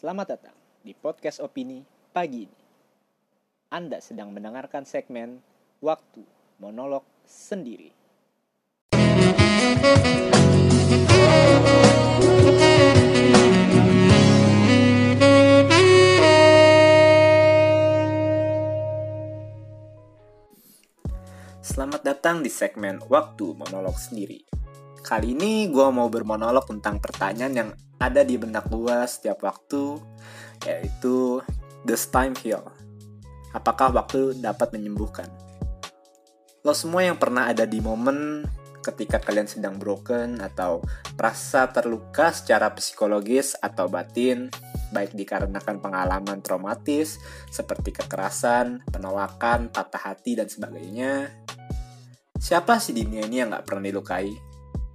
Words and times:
Selamat 0.00 0.32
datang 0.32 0.56
di 0.80 0.96
podcast 0.96 1.44
opini 1.44 1.84
pagi 2.08 2.48
ini. 2.48 2.60
Anda 3.68 4.00
sedang 4.00 4.32
mendengarkan 4.32 4.88
segmen 4.88 5.44
Waktu 5.84 6.24
Monolog 6.56 7.04
Sendiri. 7.28 7.92
Selamat 21.60 22.00
datang 22.00 22.40
di 22.40 22.48
segmen 22.48 23.04
Waktu 23.04 23.52
Monolog 23.52 24.00
Sendiri. 24.00 24.48
Kali 25.04 25.36
ini 25.36 25.68
gue 25.68 25.88
mau 25.92 26.08
bermonolog 26.08 26.64
tentang 26.64 26.96
pertanyaan 27.04 27.52
yang 27.52 27.70
ada 28.00 28.24
di 28.24 28.40
benak 28.40 28.72
gue 28.72 28.96
setiap 29.04 29.44
waktu, 29.44 30.00
yaitu 30.64 31.44
Does 31.84 32.08
time 32.08 32.32
heal? 32.40 32.64
Apakah 33.52 33.92
waktu 33.92 34.40
dapat 34.40 34.72
menyembuhkan? 34.72 35.28
Lo 36.64 36.72
semua 36.76 37.04
yang 37.04 37.16
pernah 37.16 37.48
ada 37.48 37.64
di 37.64 37.80
momen 37.80 38.44
ketika 38.80 39.20
kalian 39.20 39.48
sedang 39.48 39.76
broken 39.76 40.40
atau 40.40 40.80
merasa 41.16 41.68
terluka 41.68 42.32
secara 42.32 42.72
psikologis 42.72 43.52
atau 43.60 43.88
batin, 43.88 44.48
baik 44.92 45.12
dikarenakan 45.12 45.80
pengalaman 45.80 46.40
traumatis 46.40 47.20
seperti 47.52 47.92
kekerasan, 47.92 48.80
penolakan, 48.88 49.68
patah 49.68 50.12
hati, 50.12 50.36
dan 50.36 50.48
sebagainya. 50.48 51.28
Siapa 52.40 52.80
sih 52.80 52.96
dunia 52.96 53.28
ini 53.28 53.44
yang 53.44 53.52
gak 53.52 53.68
pernah 53.68 53.84
dilukai? 53.84 54.32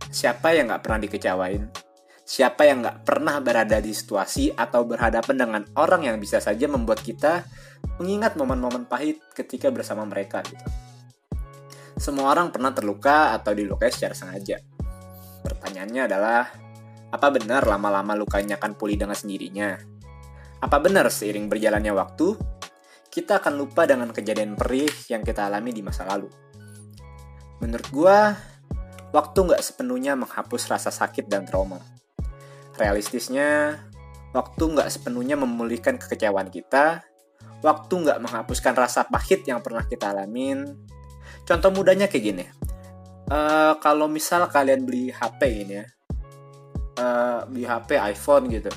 Siapa 0.10 0.58
yang 0.58 0.74
gak 0.74 0.82
pernah 0.82 1.00
dikecewain? 1.06 1.85
Siapa 2.26 2.66
yang 2.66 2.82
gak 2.82 3.06
pernah 3.06 3.38
berada 3.38 3.78
di 3.78 3.94
situasi 3.94 4.50
atau 4.50 4.82
berhadapan 4.82 5.36
dengan 5.38 5.62
orang 5.78 6.10
yang 6.10 6.18
bisa 6.18 6.42
saja 6.42 6.66
membuat 6.66 7.06
kita 7.06 7.46
mengingat 8.02 8.34
momen-momen 8.34 8.90
pahit 8.90 9.22
ketika 9.38 9.70
bersama 9.70 10.10
mereka 10.10 10.42
gitu. 10.42 10.66
Semua 12.02 12.34
orang 12.34 12.50
pernah 12.50 12.74
terluka 12.74 13.32
atau 13.38 13.54
dilukai 13.54 13.94
secara 13.94 14.18
sengaja. 14.18 14.58
Pertanyaannya 15.46 16.02
adalah, 16.10 16.50
apa 17.14 17.28
benar 17.30 17.64
lama-lama 17.64 18.18
lukanya 18.18 18.58
akan 18.58 18.74
pulih 18.74 18.98
dengan 18.98 19.14
sendirinya? 19.16 19.78
Apa 20.60 20.82
benar 20.82 21.08
seiring 21.14 21.46
berjalannya 21.46 21.94
waktu, 21.94 22.36
kita 23.14 23.38
akan 23.40 23.54
lupa 23.56 23.86
dengan 23.86 24.10
kejadian 24.10 24.58
perih 24.58 24.90
yang 25.08 25.22
kita 25.22 25.46
alami 25.46 25.72
di 25.72 25.86
masa 25.86 26.04
lalu? 26.10 26.28
Menurut 27.62 27.88
gua, 27.94 28.36
waktu 29.16 29.38
nggak 29.46 29.62
sepenuhnya 29.64 30.18
menghapus 30.20 30.68
rasa 30.68 30.92
sakit 30.92 31.30
dan 31.32 31.48
trauma. 31.48 31.95
Realistisnya, 32.76 33.80
waktu 34.36 34.64
nggak 34.68 34.92
sepenuhnya 34.92 35.40
memulihkan 35.40 35.96
kekecewaan 35.96 36.52
kita, 36.52 37.08
waktu 37.64 37.94
nggak 37.96 38.20
menghapuskan 38.20 38.76
rasa 38.76 39.08
pahit 39.08 39.48
yang 39.48 39.64
pernah 39.64 39.88
kita 39.88 40.12
alamin. 40.12 40.76
Contoh 41.48 41.72
mudahnya 41.72 42.12
kayak 42.12 42.24
gini, 42.24 42.46
uh, 43.32 43.80
kalau 43.80 44.12
misal 44.12 44.44
kalian 44.52 44.84
beli 44.84 45.08
HP 45.08 45.42
ini 45.64 45.74
ya, 45.80 45.86
uh, 47.00 47.48
beli 47.48 47.64
HP 47.64 47.96
iPhone 47.96 48.52
gitu 48.52 48.72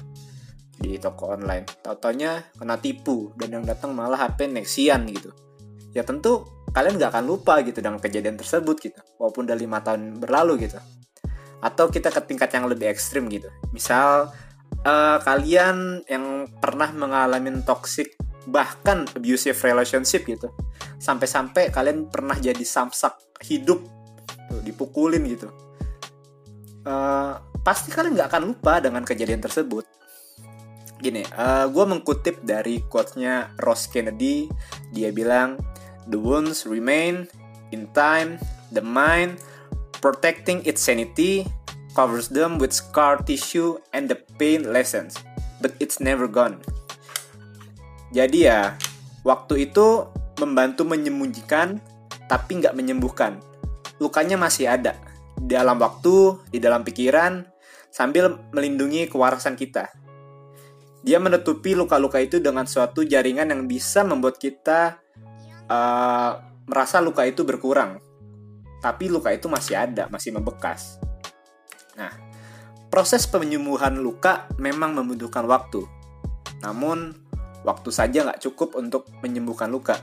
di 0.79 0.95
toko 1.03 1.35
online, 1.35 1.67
totonya 1.83 2.55
kena 2.55 2.79
tipu 2.79 3.35
dan 3.35 3.59
yang 3.59 3.65
datang 3.67 3.99
malah 3.99 4.31
HP 4.31 4.47
Nexian 4.47 5.11
gitu. 5.11 5.35
Ya 5.91 6.07
tentu 6.07 6.47
kalian 6.71 7.03
nggak 7.03 7.19
akan 7.19 7.25
lupa 7.27 7.59
gitu 7.67 7.83
dengan 7.83 7.99
kejadian 7.99 8.39
tersebut 8.39 8.79
gitu, 8.79 9.01
walaupun 9.19 9.49
udah 9.51 9.59
lima 9.59 9.83
tahun 9.83 10.23
berlalu 10.23 10.71
gitu 10.71 10.79
atau 11.59 11.91
kita 11.91 12.13
ke 12.15 12.21
tingkat 12.23 12.55
yang 12.55 12.71
lebih 12.71 12.87
ekstrim 12.91 13.27
gitu. 13.27 13.51
Misal 13.75 14.31
uh, 14.87 15.19
kalian 15.23 16.07
yang 16.07 16.47
pernah 16.63 16.91
mengalami 16.95 17.51
toxic 17.67 18.15
bahkan 18.49 19.05
abusive 19.13 19.59
relationship 19.61 20.25
gitu. 20.25 20.49
Sampai-sampai 20.99 21.71
kalian 21.71 22.09
pernah 22.09 22.35
jadi 22.39 22.63
samsak 22.63 23.43
hidup 23.45 23.85
tuh, 24.49 24.61
dipukulin 24.65 25.23
gitu. 25.29 25.49
Uh, 26.89 27.37
pasti 27.61 27.93
kalian 27.93 28.17
nggak 28.17 28.31
akan 28.33 28.43
lupa 28.55 28.81
dengan 28.81 29.05
kejadian 29.05 29.45
tersebut. 29.45 29.85
Gini, 30.99 31.23
uh, 31.39 31.71
gue 31.71 31.85
mengkutip 31.87 32.43
dari 32.43 32.83
quote-nya 32.83 33.55
Ross 33.63 33.87
Kennedy. 33.87 34.51
Dia 34.91 35.15
bilang, 35.15 35.55
The 36.11 36.19
wounds 36.19 36.67
remain 36.67 37.29
in 37.71 37.87
time, 37.95 38.41
the 38.75 38.83
mind 38.83 39.39
Protecting 39.99 40.63
its 40.63 40.79
sanity 40.79 41.43
covers 41.99 42.31
them 42.31 42.63
with 42.63 42.71
scar 42.71 43.19
tissue 43.19 43.83
and 43.91 44.07
the 44.07 44.15
pain 44.39 44.71
lessens, 44.71 45.19
but 45.59 45.75
it's 45.83 45.99
never 45.99 46.31
gone. 46.31 46.63
Jadi 48.15 48.47
ya, 48.47 48.79
waktu 49.27 49.67
itu 49.67 50.07
membantu 50.39 50.87
menyembunyikan 50.87 51.83
tapi 52.31 52.63
nggak 52.63 52.79
menyembuhkan. 52.79 53.43
Lukanya 53.99 54.39
masih 54.39 54.71
ada 54.71 54.95
di 55.35 55.59
dalam 55.59 55.83
waktu, 55.83 56.39
di 56.55 56.63
dalam 56.63 56.87
pikiran, 56.87 57.43
sambil 57.91 58.39
melindungi 58.55 59.11
kewarasan 59.11 59.59
kita. 59.59 59.91
Dia 61.03 61.19
menutupi 61.19 61.75
luka-luka 61.75 62.23
itu 62.23 62.39
dengan 62.39 62.71
suatu 62.71 63.03
jaringan 63.03 63.51
yang 63.51 63.67
bisa 63.67 64.07
membuat 64.07 64.39
kita 64.39 65.03
uh, 65.67 66.31
merasa 66.71 67.03
luka 67.03 67.27
itu 67.27 67.43
berkurang 67.43 67.99
tapi 68.79 69.11
luka 69.11 69.35
itu 69.35 69.51
masih 69.51 69.75
ada, 69.75 70.07
masih 70.07 70.31
membekas. 70.35 71.03
Nah, 71.99 72.15
proses 72.93 73.27
penyembuhan 73.27 73.99
luka 73.99 74.47
memang 74.59 74.95
membutuhkan 74.95 75.47
waktu. 75.51 75.83
Namun, 76.63 77.15
waktu 77.67 77.91
saja 77.91 78.27
nggak 78.27 78.43
cukup 78.43 78.79
untuk 78.79 79.11
menyembuhkan 79.23 79.71
luka. 79.71 79.99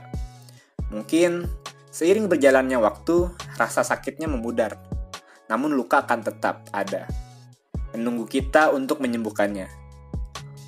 Mungkin 0.92 1.48
seiring 1.88 2.28
berjalannya 2.28 2.76
waktu, 2.76 3.32
rasa 3.56 3.80
sakitnya 3.80 4.28
memudar. 4.28 4.76
Namun 5.48 5.72
luka 5.72 6.04
akan 6.04 6.20
tetap 6.20 6.68
ada. 6.74 7.08
Menunggu 7.96 8.28
kita 8.28 8.74
untuk 8.76 9.00
menyembuhkannya. 9.00 9.72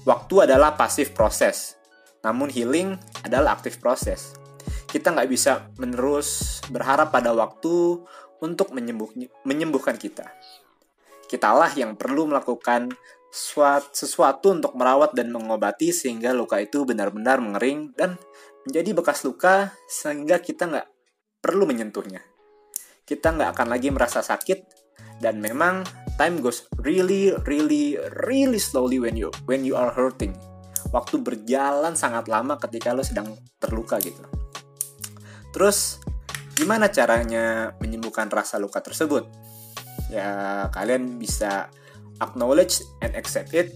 Waktu 0.08 0.48
adalah 0.48 0.80
pasif 0.80 1.12
proses, 1.12 1.76
namun 2.24 2.48
healing 2.48 2.96
adalah 3.20 3.60
aktif 3.60 3.76
proses 3.76 4.37
kita 4.88 5.12
nggak 5.12 5.28
bisa 5.28 5.68
menerus 5.76 6.58
berharap 6.72 7.12
pada 7.12 7.36
waktu 7.36 8.00
untuk 8.40 8.72
menyembuh, 8.72 9.12
menyembuhkan 9.44 10.00
kita. 10.00 10.32
Kitalah 11.28 11.68
yang 11.76 11.92
perlu 11.94 12.24
melakukan 12.24 12.88
sesuatu 13.92 14.56
untuk 14.56 14.72
merawat 14.72 15.12
dan 15.12 15.28
mengobati 15.28 15.92
sehingga 15.92 16.32
luka 16.32 16.56
itu 16.56 16.88
benar-benar 16.88 17.44
mengering 17.44 17.92
dan 17.92 18.16
menjadi 18.64 18.96
bekas 18.96 19.20
luka 19.28 19.76
sehingga 19.84 20.40
kita 20.40 20.64
nggak 20.64 20.88
perlu 21.44 21.68
menyentuhnya. 21.68 22.24
Kita 23.04 23.36
nggak 23.36 23.52
akan 23.52 23.68
lagi 23.68 23.92
merasa 23.92 24.24
sakit 24.24 24.64
dan 25.20 25.44
memang 25.44 25.84
time 26.16 26.40
goes 26.40 26.64
really 26.80 27.36
really 27.44 28.00
really 28.24 28.56
slowly 28.56 28.96
when 28.96 29.12
you 29.12 29.28
when 29.44 29.68
you 29.68 29.76
are 29.76 29.92
hurting. 29.92 30.32
Waktu 30.88 31.20
berjalan 31.20 31.92
sangat 31.92 32.32
lama 32.32 32.56
ketika 32.56 32.96
lo 32.96 33.04
sedang 33.04 33.36
terluka 33.60 34.00
gitu. 34.00 34.37
Terus 35.58 35.98
gimana 36.54 36.86
caranya 36.86 37.74
menyembuhkan 37.82 38.30
rasa 38.30 38.62
luka 38.62 38.78
tersebut? 38.78 39.26
Ya 40.06 40.70
kalian 40.70 41.18
bisa 41.18 41.66
acknowledge 42.22 42.86
and 43.02 43.18
accept 43.18 43.50
it. 43.58 43.74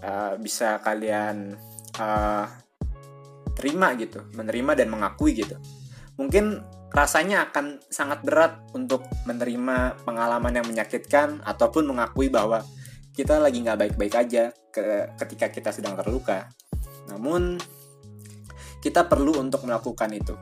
Uh, 0.00 0.40
bisa 0.40 0.80
kalian 0.80 1.60
uh, 2.00 2.48
terima 3.52 3.92
gitu, 4.00 4.24
menerima 4.32 4.80
dan 4.80 4.88
mengakui 4.88 5.36
gitu. 5.36 5.60
Mungkin 6.16 6.64
rasanya 6.96 7.52
akan 7.52 7.84
sangat 7.92 8.24
berat 8.24 8.64
untuk 8.72 9.04
menerima 9.28 10.00
pengalaman 10.08 10.56
yang 10.56 10.64
menyakitkan 10.64 11.44
ataupun 11.44 11.92
mengakui 11.92 12.32
bahwa 12.32 12.64
kita 13.12 13.36
lagi 13.36 13.60
nggak 13.60 13.76
baik-baik 13.84 14.14
aja 14.16 14.48
ke, 14.72 15.12
ketika 15.20 15.52
kita 15.52 15.76
sedang 15.76 15.92
terluka. 16.00 16.48
Namun 17.12 17.60
kita 18.80 19.04
perlu 19.04 19.36
untuk 19.36 19.68
melakukan 19.68 20.08
itu. 20.16 20.32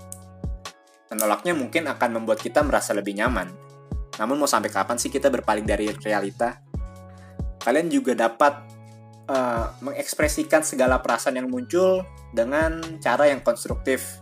Menolaknya 1.08 1.56
mungkin 1.56 1.88
akan 1.88 2.20
membuat 2.20 2.44
kita 2.44 2.60
merasa 2.60 2.92
lebih 2.92 3.16
nyaman. 3.16 3.48
Namun 4.20 4.36
mau 4.36 4.50
sampai 4.50 4.68
kapan 4.68 5.00
sih 5.00 5.08
kita 5.08 5.32
berpaling 5.32 5.64
dari 5.64 5.88
realita? 6.04 6.60
Kalian 7.62 7.88
juga 7.88 8.12
dapat 8.12 8.54
uh, 9.28 9.76
mengekspresikan 9.84 10.64
segala 10.64 11.00
perasaan 11.00 11.38
yang 11.38 11.48
muncul 11.48 12.02
dengan 12.32 12.80
cara 12.98 13.30
yang 13.30 13.40
konstruktif. 13.40 14.20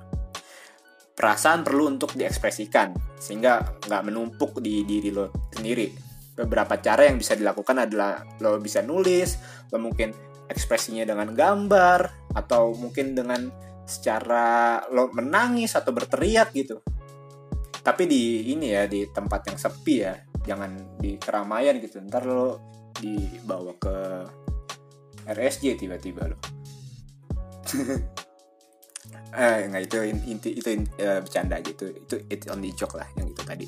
Perasaan 1.16 1.64
perlu 1.64 1.96
untuk 1.96 2.12
diekspresikan, 2.12 2.92
sehingga 3.16 3.80
nggak 3.88 4.02
menumpuk 4.04 4.60
di 4.60 4.84
diri 4.84 5.08
lo 5.08 5.32
sendiri. 5.48 5.88
Beberapa 6.36 6.76
cara 6.76 7.08
yang 7.08 7.16
bisa 7.16 7.32
dilakukan 7.32 7.88
adalah 7.88 8.20
lo 8.44 8.60
bisa 8.60 8.84
nulis, 8.84 9.40
lo 9.72 9.80
mungkin 9.80 10.12
ekspresinya 10.52 11.08
dengan 11.08 11.32
gambar, 11.32 12.30
atau 12.36 12.76
mungkin 12.76 13.16
dengan 13.16 13.48
secara 13.86 14.82
lo 14.90 15.08
menangis 15.14 15.78
atau 15.78 15.94
berteriak 15.94 16.50
gitu. 16.52 16.82
Tapi 17.86 18.02
di 18.10 18.50
ini 18.50 18.74
ya 18.74 18.90
di 18.90 19.06
tempat 19.06 19.46
yang 19.46 19.58
sepi 19.62 19.94
ya 20.02 20.14
jangan 20.42 20.98
di 20.98 21.14
keramaian 21.16 21.78
gitu. 21.78 22.02
Ntar 22.02 22.26
lo 22.26 22.58
dibawa 22.98 23.72
ke 23.78 23.96
RSJ 25.30 25.78
tiba-tiba 25.78 26.22
lo. 26.26 26.38
Eh 29.36 29.68
nggak 29.68 29.82
itu 29.84 29.96
inti 30.32 30.50
itu 30.56 30.68
uh, 30.96 31.20
bercanda 31.20 31.60
gitu. 31.60 31.92
Itu 31.92 32.24
itu 32.26 32.44
only 32.48 32.72
joke 32.72 32.96
lah 32.96 33.06
yang 33.20 33.28
itu 33.28 33.42
tadi. 33.44 33.66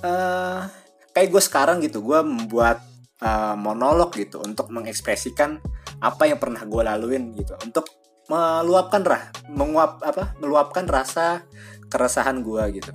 Uh, 0.00 0.64
kayak 1.12 1.28
gue 1.28 1.42
sekarang 1.44 1.84
gitu 1.84 2.00
gue 2.00 2.20
membuat 2.24 2.80
uh, 3.20 3.52
monolog 3.58 4.16
gitu 4.16 4.40
untuk 4.40 4.72
mengekspresikan 4.72 5.60
apa 6.00 6.30
yang 6.30 6.40
pernah 6.40 6.64
gue 6.64 6.82
laluin 6.82 7.36
gitu. 7.36 7.52
Untuk 7.60 7.97
meluapkan 8.28 9.02
rah 9.02 9.32
menguap 9.48 10.04
apa 10.04 10.36
meluapkan 10.38 10.84
rasa 10.84 11.48
keresahan 11.88 12.44
gue 12.44 12.80
gitu. 12.80 12.92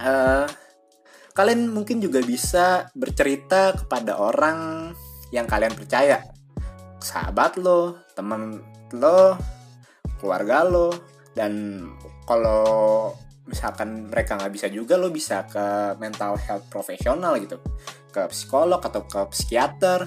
Uh, 0.00 0.44
kalian 1.32 1.72
mungkin 1.72 2.04
juga 2.04 2.20
bisa 2.20 2.92
bercerita 2.92 3.72
kepada 3.72 4.20
orang 4.20 4.92
yang 5.32 5.48
kalian 5.48 5.72
percaya. 5.72 6.20
Sahabat 7.00 7.56
lo 7.56 8.04
teman 8.12 8.60
lo 8.92 9.40
keluarga 10.20 10.68
lo 10.68 10.92
dan 11.32 11.84
kalau 12.28 13.16
misalkan 13.48 14.12
mereka 14.12 14.36
nggak 14.36 14.52
bisa 14.52 14.68
juga 14.68 15.00
lo 15.00 15.08
bisa 15.08 15.48
ke 15.48 15.96
mental 15.96 16.36
health 16.36 16.68
profesional 16.68 17.40
gitu. 17.40 17.56
Ke 18.12 18.28
psikolog 18.28 18.84
atau 18.84 19.08
ke 19.08 19.20
psikiater 19.32 20.04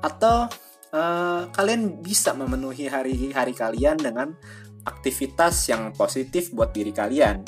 atau 0.00 0.48
uh, 0.96 1.52
kalian 1.52 2.00
bisa 2.00 2.32
memenuhi 2.32 2.88
hari-hari 2.88 3.52
kalian 3.52 4.00
dengan 4.00 4.32
aktivitas 4.88 5.68
yang 5.68 5.92
positif 5.92 6.48
buat 6.56 6.72
diri 6.72 6.96
kalian 6.96 7.44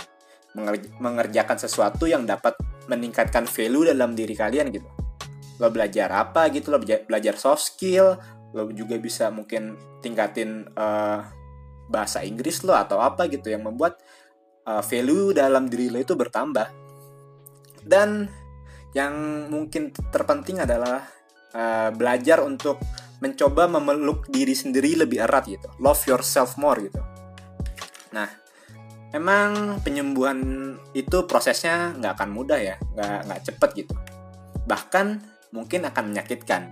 mengerjakan 0.98 1.56
sesuatu 1.56 2.04
yang 2.04 2.26
dapat 2.28 2.58
meningkatkan 2.90 3.46
value 3.48 3.88
dalam 3.88 4.12
diri 4.12 4.36
kalian 4.36 4.68
gitu 4.74 4.88
lo 5.58 5.72
belajar 5.72 6.12
apa 6.12 6.50
gitu 6.52 6.74
lo 6.74 6.82
belajar 6.82 7.34
soft 7.38 7.74
skill 7.74 8.18
lo 8.52 8.68
juga 8.72 8.96
bisa 8.96 9.28
mungkin 9.28 9.76
tingkatin 10.00 10.66
uh, 10.72 11.20
bahasa 11.88 12.24
Inggris 12.24 12.62
lo 12.64 12.76
atau 12.76 13.00
apa 13.00 13.26
gitu 13.28 13.48
yang 13.48 13.64
membuat 13.64 14.00
uh, 14.68 14.84
value 14.84 15.32
dalam 15.32 15.66
diri 15.66 15.88
lo 15.88 15.98
itu 16.00 16.14
bertambah. 16.14 16.68
Dan 17.84 18.28
yang 18.92 19.46
mungkin 19.48 19.92
terpenting 20.12 20.60
adalah 20.64 21.04
uh, 21.56 21.90
belajar 21.92 22.44
untuk 22.44 22.80
mencoba 23.18 23.66
memeluk 23.66 24.30
diri 24.30 24.54
sendiri 24.54 24.94
lebih 24.94 25.22
erat 25.22 25.50
gitu. 25.50 25.68
Love 25.82 26.02
yourself 26.06 26.54
more 26.54 26.78
gitu. 26.78 27.02
Nah, 28.14 28.30
emang 29.10 29.82
penyembuhan 29.82 30.38
itu 30.94 31.26
prosesnya 31.26 31.94
nggak 31.98 32.14
akan 32.18 32.30
mudah 32.30 32.58
ya, 32.60 32.76
nggak 32.94 33.18
nggak 33.26 33.40
cepet 33.50 33.70
gitu. 33.84 33.94
Bahkan 34.68 35.06
mungkin 35.50 35.88
akan 35.88 36.04
menyakitkan 36.12 36.68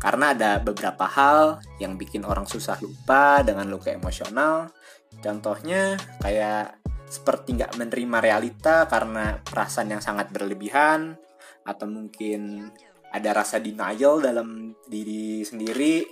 karena 0.00 0.32
ada 0.32 0.56
beberapa 0.64 1.04
hal 1.04 1.60
yang 1.76 2.00
bikin 2.00 2.24
orang 2.24 2.48
susah 2.48 2.80
lupa 2.80 3.44
dengan 3.44 3.68
luka 3.68 3.92
emosional. 3.92 4.72
Contohnya 5.20 6.00
kayak 6.24 6.80
seperti 7.10 7.58
nggak 7.58 7.74
menerima 7.74 8.18
realita 8.22 8.86
karena 8.86 9.42
perasaan 9.42 9.98
yang 9.98 10.02
sangat 10.02 10.30
berlebihan, 10.30 11.18
atau 11.66 11.86
mungkin 11.90 12.70
ada 13.10 13.30
rasa 13.42 13.58
denial 13.58 14.22
dalam 14.22 14.74
diri 14.86 15.42
sendiri, 15.42 16.06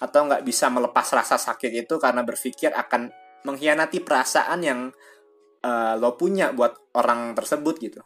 atau 0.00 0.20
nggak 0.28 0.44
bisa 0.44 0.68
melepas 0.68 1.06
rasa 1.12 1.36
sakit 1.40 1.72
itu 1.86 1.96
karena 1.96 2.24
berpikir 2.24 2.72
akan 2.72 3.12
mengkhianati 3.44 4.04
perasaan 4.04 4.60
yang 4.60 4.80
uh, 5.64 5.94
lo 5.96 6.16
punya 6.20 6.52
buat 6.52 6.92
orang 6.96 7.32
tersebut 7.32 7.74
gitu, 7.80 8.00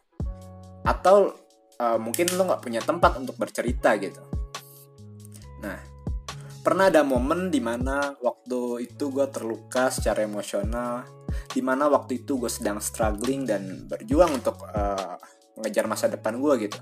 atau 0.86 1.34
uh, 1.82 1.98
mungkin 1.98 2.30
lo 2.38 2.46
nggak 2.46 2.62
punya 2.62 2.80
tempat 2.82 3.18
untuk 3.18 3.34
bercerita 3.34 3.98
gitu 3.98 4.34
Nah, 5.64 5.80
pernah 6.60 6.92
ada 6.92 7.00
momen 7.00 7.48
di 7.48 7.56
mana 7.64 8.12
waktu 8.20 8.84
itu 8.84 9.08
gue 9.08 9.24
terluka 9.32 9.88
secara 9.88 10.28
emosional, 10.28 11.08
di 11.48 11.64
mana 11.64 11.88
waktu 11.88 12.20
itu 12.20 12.36
gue 12.36 12.52
sedang 12.52 12.84
struggling 12.84 13.48
dan 13.48 13.88
berjuang 13.88 14.44
untuk 14.44 14.60
uh, 14.68 15.16
mengejar 15.56 15.88
masa 15.88 16.12
depan 16.12 16.36
gue 16.36 16.68
gitu. 16.68 16.76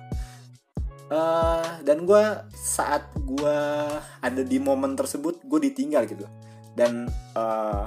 Uh, 1.12 1.60
dan 1.84 2.08
gue 2.08 2.24
saat 2.56 3.04
gue 3.20 3.58
ada 4.00 4.40
di 4.40 4.56
momen 4.56 4.96
tersebut 4.96 5.44
gue 5.44 5.60
ditinggal 5.68 6.08
gitu. 6.08 6.24
Dan 6.72 7.04
uh, 7.36 7.84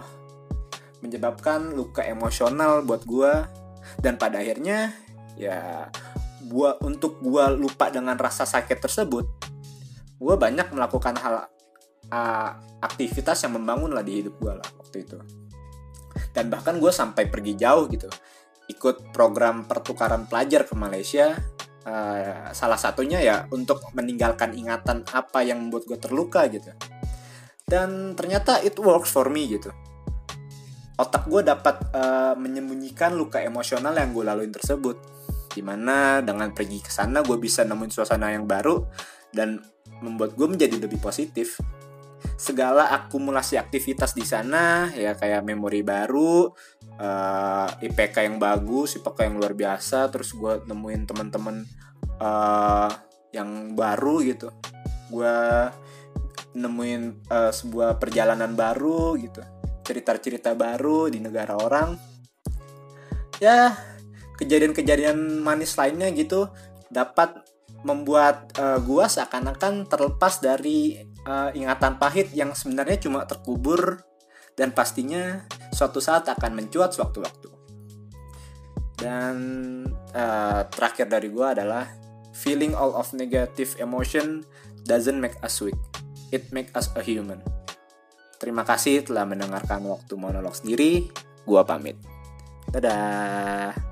menyebabkan 1.01 1.73
luka 1.73 2.05
emosional 2.05 2.85
buat 2.85 3.01
gue 3.01 3.33
dan 4.01 4.21
pada 4.21 4.41
akhirnya 4.41 4.93
ya 5.37 5.89
gua 6.49 6.77
untuk 6.81 7.21
gue 7.21 7.45
lupa 7.57 7.89
dengan 7.89 8.17
rasa 8.17 8.45
sakit 8.45 8.77
tersebut 8.81 9.25
gue 10.15 10.35
banyak 10.39 10.71
melakukan 10.73 11.13
hal 11.21 11.45
uh, 12.09 12.49
aktivitas 12.81 13.45
yang 13.45 13.57
membangun 13.59 13.93
lah 13.93 14.01
di 14.01 14.23
hidup 14.23 14.37
gue 14.39 14.53
lah 14.53 14.69
waktu 14.79 15.05
itu. 15.05 15.17
Dan 16.31 16.47
bahkan 16.47 16.79
gue 16.79 16.93
sampai 16.93 17.27
pergi 17.27 17.57
jauh 17.59 17.89
gitu 17.89 18.07
ikut 18.65 19.13
program 19.13 19.69
pertukaran 19.69 20.25
pelajar 20.25 20.65
ke 20.65 20.73
Malaysia 20.73 21.37
uh, 21.85 22.51
salah 22.51 22.75
satunya 22.75 23.21
ya 23.21 23.45
untuk 23.53 23.81
meninggalkan 23.93 24.57
ingatan 24.57 25.05
apa 25.13 25.45
yang 25.45 25.61
membuat 25.65 25.85
gue 25.87 25.97
terluka 26.01 26.49
gitu. 26.49 26.73
Dan 27.65 28.13
ternyata 28.13 28.61
it 28.61 28.77
works 28.77 29.09
for 29.09 29.29
me 29.29 29.45
gitu. 29.49 29.73
Otak 30.95 31.27
gue 31.27 31.41
dapat 31.45 31.75
uh, 31.93 32.33
menyembunyikan 32.37 33.13
luka 33.13 33.41
emosional 33.41 33.93
yang 33.95 34.11
gue 34.11 34.23
laluin 34.25 34.53
tersebut. 34.53 34.97
Di 35.55 35.63
mana 35.63 36.19
dengan 36.19 36.51
pergi 36.51 36.83
ke 36.83 36.91
sana 36.91 37.23
gue 37.23 37.37
bisa 37.39 37.63
nemuin 37.63 37.91
suasana 37.91 38.35
yang 38.35 38.43
baru 38.43 38.83
dan 39.31 39.61
membuat 40.03 40.35
gue 40.35 40.47
menjadi 40.51 40.75
lebih 40.77 40.99
positif 40.99 41.59
segala 42.35 42.91
akumulasi 42.91 43.55
aktivitas 43.55 44.11
di 44.11 44.27
sana 44.27 44.91
ya 44.91 45.15
kayak 45.15 45.47
memori 45.47 45.87
baru 45.87 46.51
uh, 46.99 47.67
eh, 47.79 47.87
IPK 47.87 48.27
yang 48.27 48.37
bagus 48.39 48.99
IPK 48.99 49.31
yang 49.31 49.35
luar 49.39 49.55
biasa 49.55 50.11
terus 50.11 50.35
gue 50.35 50.67
nemuin 50.67 51.07
teman-teman 51.07 51.63
uh, 52.19 52.91
yang 53.31 53.75
baru 53.75 54.23
gitu. 54.23 54.51
Gue 55.11 55.35
nemuin 56.55 57.27
uh, 57.31 57.51
sebuah 57.51 57.99
perjalanan 57.99 58.55
baru 58.55 59.15
gitu 59.19 59.43
cerita-cerita 59.85 60.57
baru 60.57 61.07
di 61.07 61.21
negara 61.21 61.55
orang. 61.55 61.93
Ya 63.37 63.77
kejadian-kejadian 64.41 65.39
manis 65.39 65.77
lainnya 65.77 66.11
gitu 66.11 66.49
dapat 66.89 67.45
membuat 67.85 68.49
uh, 68.57 68.81
gua 68.81 69.05
seakan-akan 69.05 69.85
terlepas 69.85 70.41
dari 70.41 71.05
uh, 71.25 71.49
ingatan 71.51 71.97
pahit 71.99 72.31
yang 72.31 72.53
sebenarnya 72.53 73.01
cuma 73.01 73.25
terkubur 73.25 74.01
dan 74.55 74.71
pastinya 74.71 75.43
suatu 75.75 75.99
saat 75.99 76.29
akan 76.31 76.51
mencuat 76.55 76.95
sewaktu-waktu. 76.95 77.49
Dan 78.95 79.35
uh, 80.15 80.61
terakhir 80.71 81.11
dari 81.11 81.27
gua 81.27 81.51
adalah 81.51 81.83
feeling 82.31 82.71
all 82.71 82.95
of 82.95 83.11
negative 83.11 83.75
emotion 83.77 84.47
doesn't 84.87 85.19
make 85.19 85.35
us 85.43 85.59
weak. 85.59 85.77
It 86.31 86.49
make 86.55 86.71
us 86.73 86.87
a 86.95 87.03
human. 87.03 87.43
Terima 88.39 88.63
kasih 88.63 89.03
telah 89.03 89.27
mendengarkan 89.27 89.83
waktu 89.87 90.15
monolog 90.15 90.55
sendiri. 90.55 91.11
Gua 91.43 91.67
pamit. 91.67 91.99
Dadah. 92.71 93.84